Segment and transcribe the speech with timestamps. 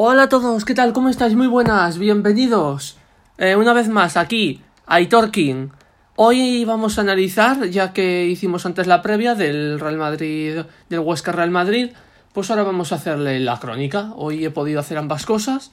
[0.00, 0.92] Hola a todos, ¿qué tal?
[0.92, 1.34] ¿Cómo estáis?
[1.34, 2.96] Muy buenas, bienvenidos
[3.36, 5.72] eh, una vez más aquí a Itorkin.
[6.14, 11.32] Hoy vamos a analizar, ya que hicimos antes la previa del Real Madrid, del Huesca
[11.32, 11.90] Real Madrid,
[12.32, 14.12] pues ahora vamos a hacerle la crónica.
[14.14, 15.72] Hoy he podido hacer ambas cosas.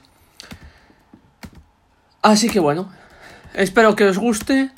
[2.20, 2.90] Así que bueno,
[3.54, 4.72] espero que os guste.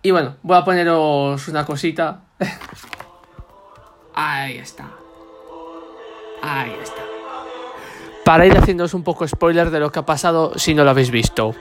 [0.00, 2.22] Y bueno, voy a poneros una cosita.
[4.14, 4.88] Ahí está.
[6.40, 7.13] Ahí está.
[8.24, 11.10] Para ir haciéndoos un poco spoiler de lo que ha pasado si no lo habéis
[11.10, 11.54] visto.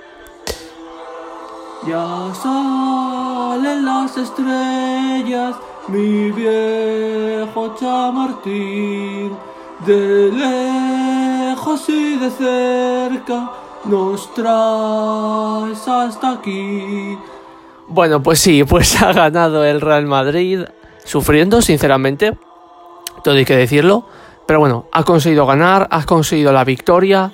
[1.86, 5.56] Ya salen las estrellas,
[5.90, 9.32] mi viejo chamartín.
[9.86, 13.52] De lejos y de cerca
[13.84, 17.18] nos traes hasta aquí.
[17.88, 20.62] Bueno, pues sí, pues ha ganado el Real Madrid,
[21.04, 22.38] sufriendo, sinceramente,
[23.26, 24.06] todo hay que decirlo.
[24.46, 27.32] Pero bueno, ha conseguido ganar, ha conseguido la victoria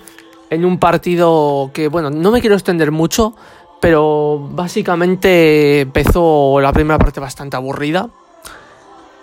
[0.49, 3.35] en un partido que, bueno, no me quiero extender mucho,
[3.79, 8.09] pero básicamente empezó la primera parte bastante aburrida.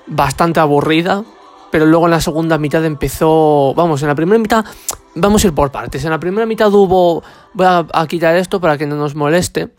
[0.06, 1.24] Bastante aburrida.
[1.70, 3.74] Pero luego en la segunda mitad empezó.
[3.74, 4.64] Vamos, en la primera mitad.
[5.14, 6.04] Vamos a ir por partes.
[6.04, 7.22] En la primera mitad hubo.
[7.52, 9.74] Voy a, quitar esto para que no nos moleste.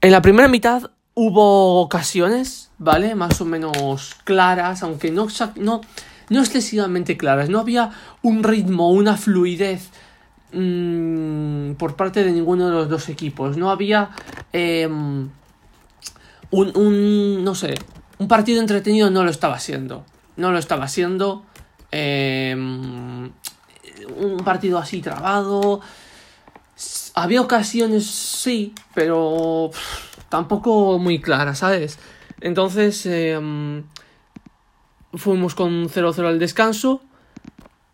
[0.00, 3.14] En la primera mitad hubo ocasiones, ¿vale?
[3.14, 5.80] Más o menos claras, aunque no, no,
[6.30, 7.48] no excesivamente claras.
[7.48, 7.90] No había
[8.22, 9.90] un ritmo, una fluidez
[10.52, 13.56] mmm, por parte de ninguno de los dos equipos.
[13.56, 14.10] No había
[14.52, 15.30] eh, un,
[16.50, 17.74] un, no sé,
[18.18, 20.04] un partido entretenido no lo estaba siendo.
[20.36, 21.44] No lo estaba siendo.
[21.92, 22.54] Eh,
[24.16, 25.80] un partido así trabado.
[27.14, 29.70] Había ocasiones, sí, pero
[30.28, 31.98] tampoco muy claras, ¿sabes?
[32.40, 33.38] Entonces, eh,
[35.16, 37.02] fuimos con 0-0 al descanso.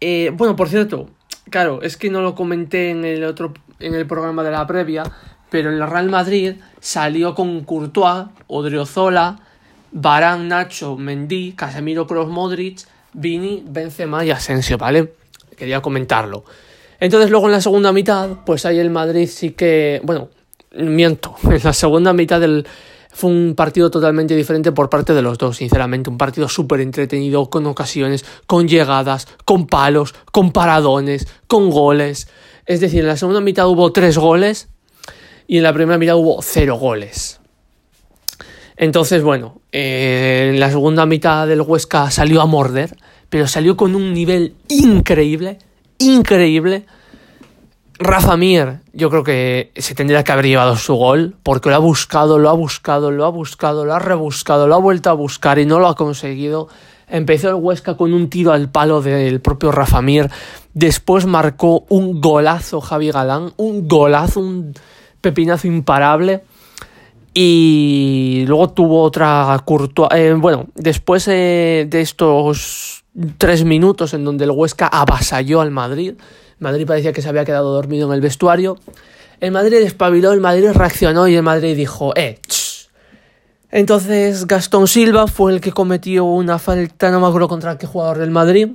[0.00, 1.08] Eh, bueno, por cierto,
[1.50, 5.04] claro, es que no lo comenté en el otro en el programa de la previa,
[5.50, 9.40] pero el Real Madrid salió con Courtois, Odriozola,
[9.92, 12.80] Barán, Nacho, Mendy, Casemiro, Kroos, Modric,
[13.12, 15.14] Vini, Benzema y Asensio, ¿vale?
[15.56, 16.44] Quería comentarlo.
[17.00, 20.28] Entonces luego en la segunda mitad, pues ahí el Madrid sí que, bueno,
[20.76, 22.66] miento, en la segunda mitad del
[23.12, 26.10] fue un partido totalmente diferente por parte de los dos, sinceramente.
[26.10, 32.28] Un partido súper entretenido, con ocasiones, con llegadas, con palos, con paradones, con goles.
[32.66, 34.68] Es decir, en la segunda mitad hubo tres goles
[35.46, 37.40] y en la primera mitad hubo cero goles.
[38.76, 42.96] Entonces, bueno, eh, en la segunda mitad del Huesca salió a morder,
[43.28, 45.58] pero salió con un nivel increíble,
[45.98, 46.86] increíble
[48.02, 51.80] Rafa Mir, yo creo que se tendría que haber llevado su gol, porque lo ha
[51.80, 55.58] buscado, lo ha buscado, lo ha buscado, lo ha rebuscado, lo ha vuelto a buscar
[55.58, 56.68] y no lo ha conseguido.
[57.08, 60.30] Empezó el Huesca con un tiro al palo del propio Rafa Mir.
[60.72, 64.72] Después marcó un golazo Javi Galán, un golazo, un
[65.20, 66.42] pepinazo imparable.
[67.34, 70.08] Y luego tuvo otra Courtois.
[70.14, 73.04] Eh, bueno, después eh, de estos
[73.36, 76.14] tres minutos en donde el Huesca avasalló al Madrid
[76.60, 78.78] Madrid parecía que se había quedado dormido en el vestuario.
[79.40, 82.38] El Madrid despabiló, el Madrid reaccionó y el Madrid dijo, eh,
[83.70, 88.18] Entonces Gastón Silva fue el que cometió una falta, no me acuerdo contra qué jugador
[88.18, 88.68] del Madrid.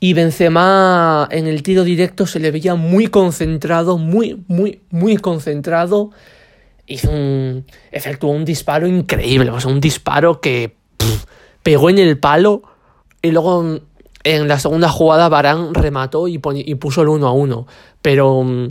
[0.00, 6.10] Y Benzema en el tiro directo se le veía muy concentrado, muy, muy, muy concentrado.
[6.86, 7.64] Hizo un.
[7.90, 10.76] efectuó un disparo increíble, un disparo que
[11.62, 12.62] pegó en el palo
[13.22, 13.80] y luego
[14.24, 17.66] en la segunda jugada Barán remató y, puso el 1 a 1,
[18.02, 18.68] pero mm,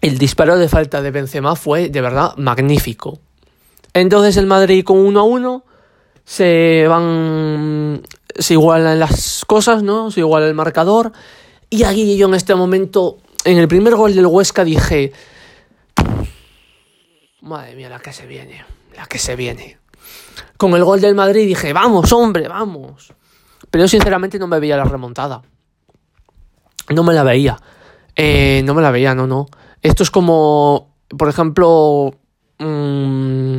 [0.00, 3.18] el disparo de falta de Benzema fue de verdad magnífico.
[3.92, 5.64] Entonces el Madrid con 1 a 1
[6.24, 8.02] se van
[8.36, 10.10] se igualan las cosas, ¿no?
[10.10, 11.12] Se iguala el marcador
[11.70, 15.12] y aquí yo en este momento en el primer gol del Huesca dije
[17.44, 18.64] Madre mía, la que se viene,
[18.96, 19.76] la que se viene.
[20.56, 23.12] Con el gol del Madrid dije, vamos, hombre, vamos.
[23.74, 25.42] Pero yo sinceramente no me veía la remontada.
[26.94, 27.56] No me la veía.
[28.14, 29.46] Eh, no me la veía, no, no.
[29.82, 32.14] Esto es como, por ejemplo,
[32.60, 33.56] mm,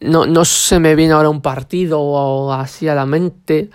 [0.00, 3.70] no, no se me viene ahora un partido así a la mente,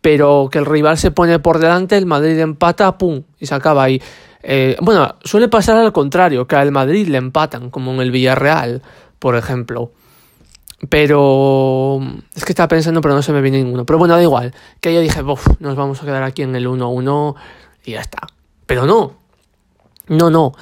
[0.00, 3.84] pero que el rival se pone por delante, el Madrid empata, pum, y se acaba
[3.84, 4.02] ahí.
[4.42, 8.82] Eh, bueno, suele pasar al contrario, que al Madrid le empatan, como en el Villarreal,
[9.20, 9.92] por ejemplo.
[10.88, 12.00] Pero
[12.34, 13.86] es que estaba pensando, pero no se me viene ninguno.
[13.86, 14.54] Pero bueno, da igual.
[14.80, 17.34] Que yo dije, Buf, nos vamos a quedar aquí en el 1-1
[17.84, 18.26] y ya está.
[18.66, 19.14] Pero no.
[20.08, 20.52] No, no.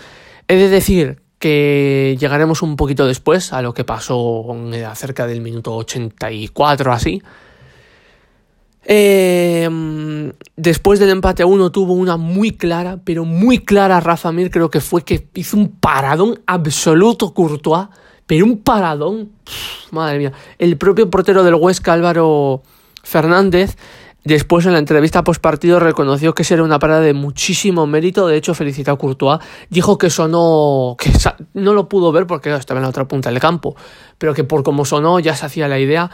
[0.46, 4.44] He de decir que llegaremos un poquito después a lo que pasó
[4.87, 7.22] acerca del minuto 84 así.
[8.84, 14.70] Eh, después del empate 1 tuvo una muy clara, pero muy clara Rafa Mir, creo
[14.70, 17.88] que fue que hizo un paradón absoluto Courtois,
[18.31, 19.32] pero un paradón,
[19.91, 20.32] madre mía.
[20.61, 22.62] El propio portero del Huesca, Álvaro
[23.03, 23.77] Fernández,
[24.23, 28.37] Después en la entrevista post partido reconoció que era una parada de muchísimo mérito, de
[28.37, 29.41] hecho felicitó a Courtois,
[29.71, 31.11] dijo que sonó, que
[31.55, 33.75] no lo pudo ver porque estaba en la otra punta del campo,
[34.19, 36.11] pero que por cómo sonó ya se hacía la idea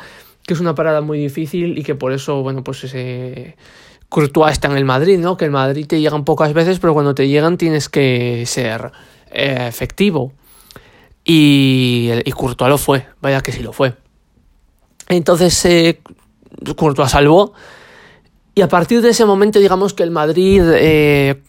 [0.46, 3.56] que es una parada muy difícil y que por eso, bueno, pues ese
[4.08, 5.36] Courtois está en el Madrid, ¿no?
[5.36, 8.92] Que el Madrid te llegan pocas veces, pero cuando te llegan tienes que ser
[9.32, 10.32] eh, efectivo.
[11.28, 13.94] Y, y Courtois lo fue, vaya que sí lo fue.
[15.08, 16.00] Entonces eh,
[16.76, 17.52] Courtois salvó
[18.54, 21.42] y a partir de ese momento, digamos que el Madrid eh,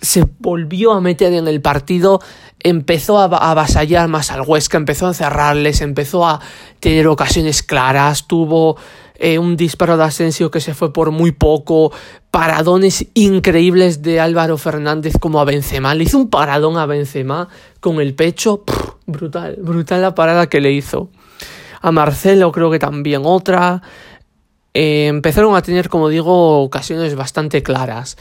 [0.00, 2.20] se volvió a meter en el partido,
[2.60, 6.40] empezó a, avasallar más al Huesca, empezó a encerrarles, empezó a
[6.78, 8.76] tener ocasiones claras, tuvo
[9.16, 11.92] eh, un disparo de Asensio que se fue por muy poco,
[12.30, 17.48] paradones increíbles de Álvaro Fernández como a Benzema, le hizo un paradón a Benzema
[17.80, 18.64] con el pecho,
[19.06, 21.10] brutal, brutal la parada que le hizo.
[21.80, 23.82] A Marcelo creo que también otra.
[24.72, 28.16] Eh, empezaron a tener, como digo, ocasiones bastante claras.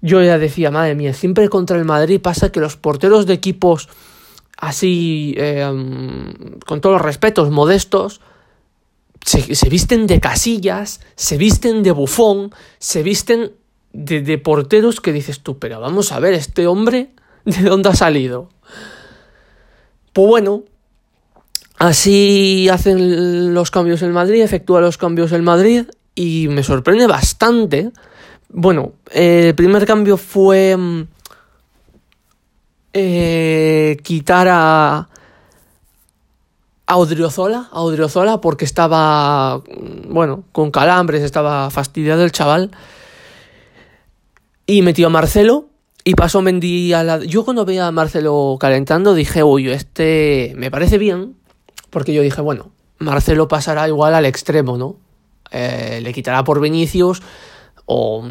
[0.00, 3.88] Yo ya decía, madre mía, siempre contra el Madrid pasa que los porteros de equipos
[4.56, 5.68] así, eh,
[6.66, 8.20] con todos los respetos, modestos,
[9.24, 13.52] se, visten de casillas, se visten de bufón, se visten
[13.92, 17.10] de, porteros que dices tú, pero vamos a ver, este hombre,
[17.44, 18.48] ¿de dónde ha salido?
[20.12, 20.64] Pues bueno,
[21.82, 27.90] Así hacen los cambios el Madrid, efectúa los cambios el Madrid y me sorprende bastante.
[28.50, 31.02] Bueno, el primer cambio fue mm,
[32.92, 35.08] eh, quitar a,
[36.92, 39.62] a Odriozola, a Odriozola porque estaba,
[40.08, 42.70] bueno, con calambres, estaba fastidiado el chaval.
[44.66, 45.68] Y metió a Marcelo
[46.04, 47.18] y pasó Mendy a la...
[47.24, 51.34] Yo cuando veía a Marcelo calentando dije, uy, este me parece bien,
[51.88, 54.96] porque yo dije, bueno, Marcelo pasará igual al extremo, ¿no?
[55.50, 57.22] Eh, le quitará por Vinicius
[57.86, 58.24] o,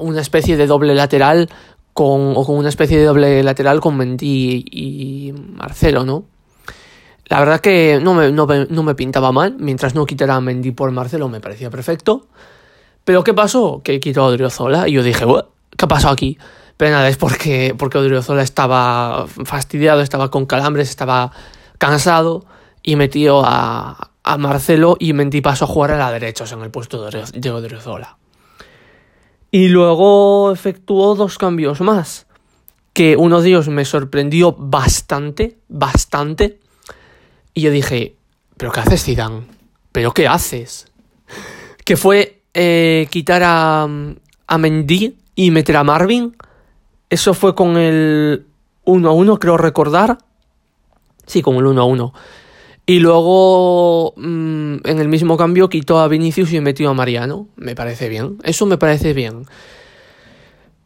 [0.00, 1.48] una especie de doble lateral
[1.92, 6.33] con, o con una especie de doble lateral con Mendy y Marcelo, ¿no?
[7.26, 10.90] La verdad que no me, no, me pintaba mal, mientras no quitara a Mendy por
[10.90, 12.26] Marcelo me parecía perfecto.
[13.04, 13.82] Pero ¿qué pasó?
[13.82, 15.24] Que quitó a Odriozola y yo dije,
[15.76, 16.38] ¿qué pasado aquí?
[16.76, 21.32] Pero nada, es porque, porque Odriozola estaba fastidiado, estaba con calambres, estaba
[21.78, 22.44] cansado
[22.82, 26.70] y metió a, a Marcelo y Mendy pasó a jugar a la derecha, en el
[26.70, 28.16] puesto de Odriozola.
[29.50, 32.26] Y luego efectuó dos cambios más,
[32.92, 36.58] que uno de ellos me sorprendió bastante, bastante,
[37.54, 38.16] y yo dije,
[38.56, 39.42] ¿pero qué haces, Zidane?
[39.92, 40.88] ¿Pero qué haces?
[41.84, 43.86] Que fue eh, quitar a,
[44.46, 46.34] a Mendy y meter a Marvin.
[47.10, 48.46] Eso fue con el
[48.86, 50.16] 1-1, creo recordar.
[51.26, 52.12] Sí, con el 1-1.
[52.86, 57.48] Y luego mm, en el mismo cambio quitó a Vinicius y metió a Mariano.
[57.56, 58.38] Me parece bien.
[58.44, 59.46] Eso me parece bien.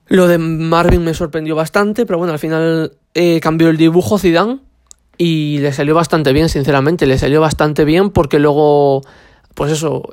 [0.06, 4.60] Lo de Marvin me sorprendió bastante, pero bueno, al final eh, cambió el dibujo Zidane
[5.18, 7.06] y le salió bastante bien, sinceramente.
[7.06, 9.02] Le salió bastante bien porque luego,
[9.54, 10.08] pues eso,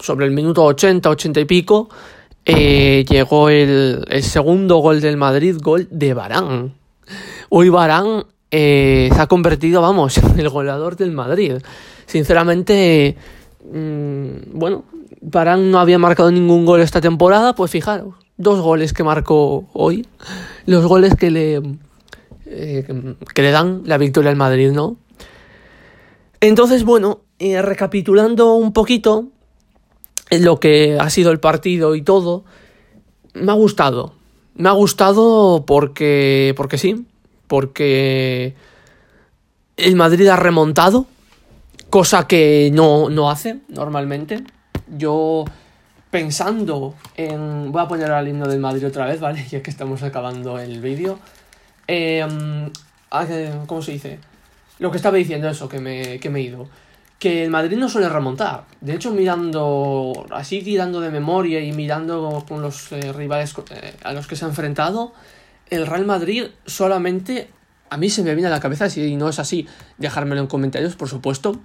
[0.00, 1.90] sobre el minuto 80, 80 y pico,
[2.46, 6.72] eh, llegó el, el, segundo gol del Madrid, gol de Barán.
[7.50, 11.54] Hoy Barán eh, se ha convertido, vamos, en el goleador del Madrid.
[12.06, 13.16] Sinceramente,
[13.72, 14.84] mm, bueno,
[15.20, 20.06] Barán no había marcado ningún gol esta temporada, pues fijaros, dos goles que marcó hoy,
[20.66, 21.62] los goles que le,
[22.52, 22.84] eh,
[23.32, 24.96] que le dan la victoria al Madrid, ¿no?
[26.40, 29.28] Entonces, bueno, eh, recapitulando un poquito
[30.30, 32.44] lo que ha sido el partido y todo,
[33.34, 34.14] me ha gustado.
[34.54, 37.06] Me ha gustado porque, porque sí,
[37.46, 38.54] porque
[39.76, 41.06] el Madrid ha remontado,
[41.88, 44.42] cosa que no, no hace normalmente.
[44.88, 45.44] Yo
[46.10, 47.70] pensando en...
[47.70, 49.46] Voy a poner al himno del Madrid otra vez, ¿vale?
[49.48, 51.18] Ya que estamos acabando el vídeo.
[53.10, 53.26] Ah,
[53.66, 54.20] ¿Cómo se dice?
[54.78, 56.68] Lo que estaba diciendo eso, que me, que me he ido.
[57.18, 58.64] Que el Madrid no suele remontar.
[58.80, 64.12] De hecho, mirando, así tirando de memoria y mirando con los eh, rivales eh, a
[64.12, 65.12] los que se ha enfrentado,
[65.68, 67.50] el Real Madrid solamente,
[67.90, 69.66] a mí se me viene a la cabeza, si no es así,
[69.98, 71.60] dejármelo en comentarios, por supuesto.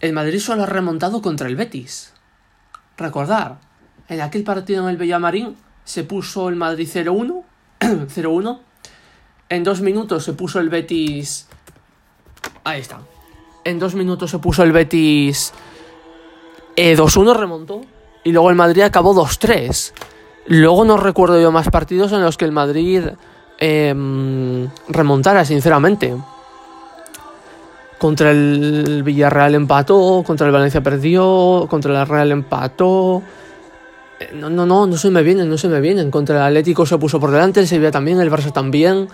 [0.00, 2.12] El Madrid solo ha remontado contra el Betis.
[2.96, 3.60] Recordar,
[4.08, 7.44] en aquel partido en el Bellamarín se puso el Madrid 0-1,
[7.80, 8.60] 0-1.
[9.52, 11.46] En dos minutos se puso el Betis...
[12.64, 13.00] Ahí está.
[13.64, 15.52] En dos minutos se puso el Betis
[16.74, 17.82] eh, 2-1 remontó
[18.24, 19.92] y luego el Madrid acabó 2-3.
[20.46, 23.02] Luego no recuerdo yo más partidos en los que el Madrid
[23.58, 26.16] em, remontara, sinceramente.
[27.98, 33.22] Contra el Villarreal empató, contra el Valencia perdió, contra el Real empató.
[34.18, 36.10] Eh, no, no, no, no se me vienen, no se me vienen.
[36.10, 39.08] Contra el Atlético se puso por delante, el Sevilla también, el Barça también.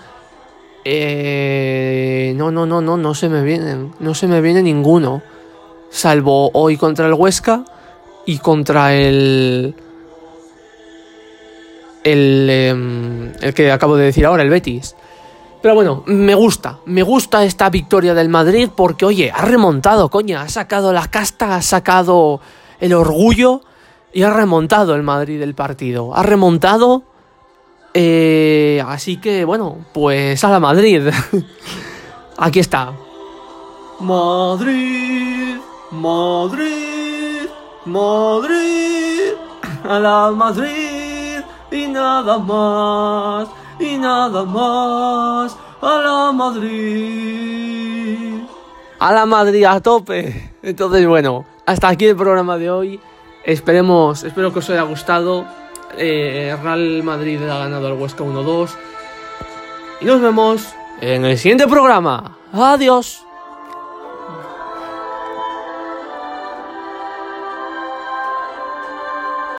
[0.85, 3.93] Eh, no, no, no, no, no se me vienen.
[4.01, 5.23] No se me viene ninguno.
[5.91, 7.65] Salvo hoy contra el Huesca
[8.27, 9.75] y contra el.
[12.05, 14.95] El, em, el que acabo de decir ahora, el Betis.
[15.61, 20.43] Pero bueno, me gusta, me gusta esta victoria del Madrid porque, oye, ha remontado, coña,
[20.43, 22.41] ha sacado la casta, ha sacado
[22.79, 23.63] el orgullo
[24.13, 26.15] y ha remontado el Madrid del partido.
[26.15, 27.03] Ha remontado,
[28.01, 31.09] eh, así que, bueno, pues a la Madrid.
[32.39, 32.93] Aquí está.
[33.99, 35.57] Madrid,
[35.91, 37.49] Madrid,
[37.85, 39.33] Madrid,
[39.83, 41.41] a la Madrid
[41.73, 43.49] y nada más
[43.81, 46.69] y nada más a la Madrid.
[49.01, 50.53] A la Madrid a tope.
[50.63, 53.01] Entonces, bueno, hasta aquí el programa de hoy.
[53.45, 55.45] Esperemos, espero que os haya gustado.
[55.97, 58.71] Eh, Real Madrid ha ganado al Huesca 1-2.
[60.01, 62.37] Y nos vemos en el siguiente programa.
[62.53, 63.28] Adiós.